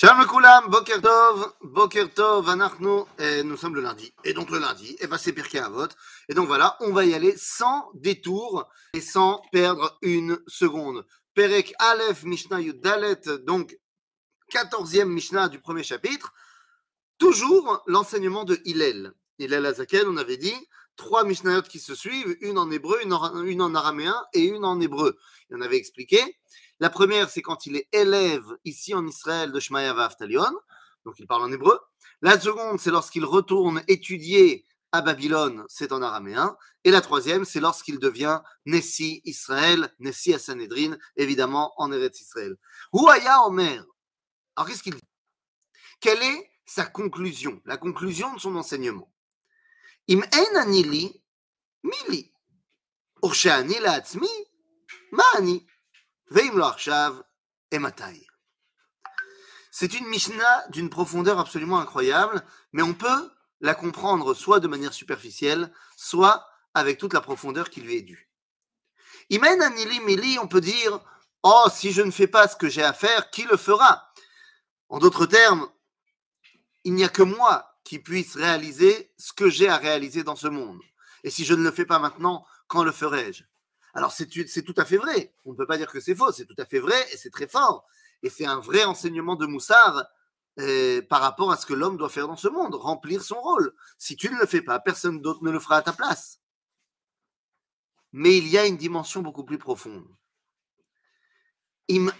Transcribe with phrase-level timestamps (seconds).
[0.00, 4.14] Shalom Koulam, Boker Tov, Boker Tov, Anachnu, et nous sommes le lundi.
[4.22, 5.88] Et donc le lundi, et ben c'est Pirkei Avot.
[6.28, 11.04] Et donc voilà, on va y aller sans détour et sans perdre une seconde.
[11.34, 13.76] Perek Aleph Mishnah Yudalet, donc
[14.52, 16.32] 14e Mishnah du premier chapitre.
[17.18, 19.12] Toujours l'enseignement de Hillel.
[19.40, 20.54] Hillel Azakel, on avait dit,
[20.98, 24.78] trois Mishnayot qui se suivent, une en hébreu, une en, en araméen et une en
[24.80, 25.18] hébreu.
[25.48, 26.38] Et on avait expliqué.
[26.80, 30.52] La première, c'est quand il est élève ici en Israël de Shmaya Vaftalion,
[31.06, 31.80] donc il parle en hébreu.
[32.20, 36.56] La seconde, c'est lorsqu'il retourne étudier à Babylone, c'est en araméen.
[36.84, 42.56] Et la troisième, c'est lorsqu'il devient Nessi Israël, Nessi à Sanhedrin, évidemment en Eretz Israël.
[42.92, 43.84] Ouaya Omer.
[44.56, 45.08] Alors qu'est-ce qu'il dit?
[46.00, 49.10] Quelle est sa conclusion, la conclusion de son enseignement
[59.70, 64.94] C'est une Mishnah d'une profondeur absolument incroyable, mais on peut la comprendre soit de manière
[64.94, 68.30] superficielle, soit avec toute la profondeur qui lui est due.
[69.28, 71.00] Imen anili mili, on peut dire
[71.42, 74.10] Oh, si je ne fais pas ce que j'ai à faire, qui le fera?
[74.88, 75.68] En d'autres termes,
[76.84, 80.46] il n'y a que moi qui puisse réaliser ce que j'ai à réaliser dans ce
[80.46, 80.78] monde.
[81.24, 83.44] Et si je ne le fais pas maintenant, quand le ferai-je?
[83.94, 85.32] Alors c'est tout à fait vrai.
[85.46, 86.30] On ne peut pas dire que c'est faux.
[86.30, 87.86] C'est tout à fait vrai et c'est très fort.
[88.22, 90.04] Et c'est un vrai enseignement de Moussard
[90.60, 93.74] euh, par rapport à ce que l'homme doit faire dans ce monde, remplir son rôle.
[93.96, 96.40] Si tu ne le fais pas, personne d'autre ne le fera à ta place.
[98.12, 100.06] Mais il y a une dimension beaucoup plus profonde.
[101.90, 102.10] Im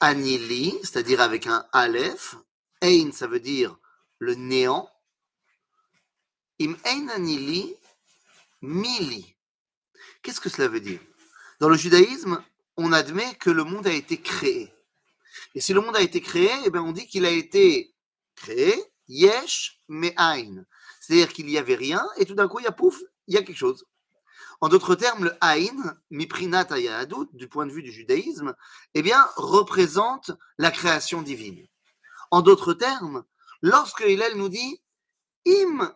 [0.00, 2.36] anili, c'est-à-dire avec un aleph.
[2.82, 3.78] Ein, ça veut dire
[4.18, 4.88] le néant.
[6.60, 7.74] Im ein anili,
[8.62, 9.34] mili.
[10.22, 11.00] Qu'est-ce que cela veut dire?
[11.60, 12.42] Dans le judaïsme,
[12.76, 14.72] on admet que le monde a été créé.
[15.54, 17.94] Et si le monde a été créé, eh bien on dit qu'il a été
[18.34, 18.74] créé,
[19.08, 20.64] yesh me'ain.
[21.00, 23.38] C'est-à-dire qu'il n'y avait rien, et tout d'un coup, il y a pouf, il y
[23.38, 23.86] a quelque chose.
[24.60, 28.54] En d'autres termes, le Aïn, Miprinat Ayahadut, du point de vue du judaïsme,
[28.94, 31.66] eh bien, représente la création divine.
[32.30, 33.24] En d'autres termes,
[33.62, 34.80] lorsque Hillel nous dit
[35.46, 35.94] Im,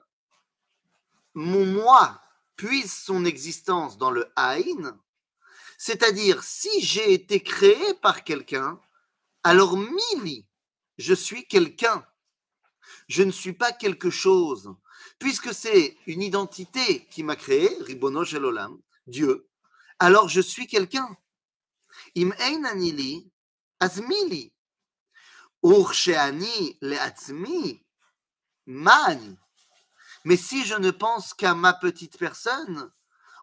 [1.34, 2.21] mon moi,
[2.56, 4.98] puise son existence dans le Aïn,
[5.78, 8.78] c'est-à-dire si j'ai été créé par quelqu'un,
[9.42, 10.47] alors Mili,
[10.98, 12.04] je suis quelqu'un.
[13.09, 14.75] Je ne suis pas quelque chose
[15.18, 18.24] puisque c'est une identité qui m'a créé, Ribono
[19.06, 19.48] Dieu,
[19.98, 21.16] alors je suis quelqu'un.
[22.16, 23.30] Im ein anili,
[23.80, 24.52] azmili.
[25.62, 27.84] Ursheani leatzmi,
[28.66, 29.36] mani.
[30.24, 32.90] Mais si je ne pense qu'à ma petite personne,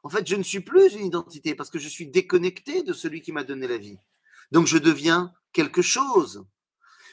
[0.03, 3.21] en fait, je ne suis plus une identité parce que je suis déconnecté de celui
[3.21, 3.99] qui m'a donné la vie.
[4.51, 6.45] Donc je deviens quelque chose.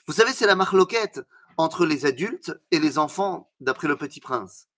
[0.07, 1.21] Vous savez, c'est la marloquette
[1.57, 4.69] entre les adultes et les enfants, d'après le Petit Prince.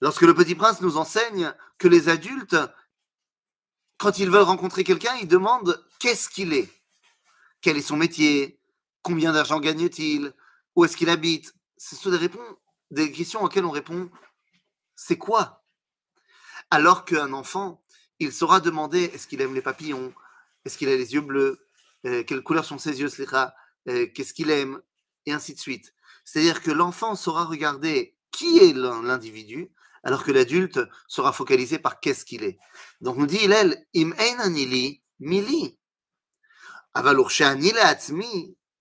[0.00, 2.56] Lorsque le Petit Prince nous enseigne que les adultes,
[3.98, 6.68] quand ils veulent rencontrer quelqu'un, ils demandent qu'est-ce qu'il est,
[7.60, 8.58] quel est son métier,
[9.02, 10.32] combien d'argent gagne-t-il,
[10.74, 11.54] où est-ce qu'il habite?
[11.78, 12.56] Ce sont des, réponses,
[12.90, 14.10] des questions auxquelles on répond
[14.96, 15.62] c'est quoi?
[16.70, 17.82] Alors qu'un enfant,
[18.18, 20.12] il saura demander est-ce qu'il aime les papillons,
[20.64, 21.60] est-ce qu'il a les yeux bleus,
[22.06, 23.10] euh, quelle couleur sont ses yeux,
[23.88, 24.80] euh, qu'est-ce qu'il aime,
[25.26, 25.94] et ainsi de suite.
[26.24, 29.70] C'est-à-dire que l'enfant saura regarder qui est l'individu,
[30.02, 32.58] alors que l'adulte sera focalisé par qu'est-ce qu'il est.
[33.00, 35.78] Donc nous dit Hillel, im ein anili mili.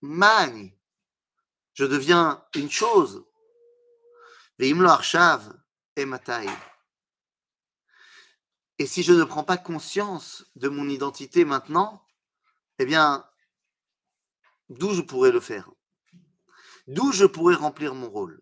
[0.01, 0.73] Mani.
[1.73, 3.25] Je deviens une chose.
[4.59, 4.73] Et
[8.85, 12.05] si je ne prends pas conscience de mon identité maintenant,
[12.79, 13.25] eh bien,
[14.69, 15.69] d'où je pourrais le faire?
[16.88, 18.41] D'où je pourrais remplir mon rôle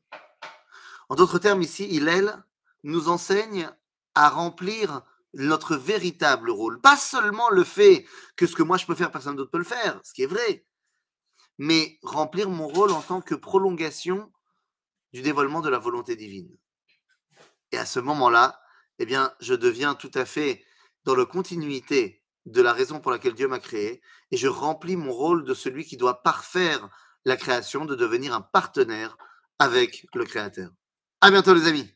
[1.09, 2.43] En d'autres termes, ici, Hillel
[2.83, 3.69] nous enseigne
[4.15, 6.81] à remplir notre véritable rôle.
[6.81, 8.05] Pas seulement le fait
[8.35, 10.27] que ce que moi je peux faire, personne d'autre peut le faire, ce qui est
[10.27, 10.65] vrai,
[11.57, 14.31] mais remplir mon rôle en tant que prolongation
[15.13, 16.55] du dévoilement de la volonté divine.
[17.71, 18.59] Et à ce moment-là,
[18.99, 20.63] eh bien, je deviens tout à fait
[21.05, 24.01] dans la continuité de la raison pour laquelle Dieu m'a créé,
[24.31, 26.89] et je remplis mon rôle de celui qui doit parfaire
[27.25, 29.17] la création, de devenir un partenaire
[29.59, 30.71] avec le Créateur.
[31.21, 31.89] À bientôt les amis